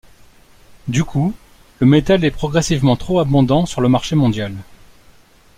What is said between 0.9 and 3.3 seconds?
coup, le métal est progressivement trop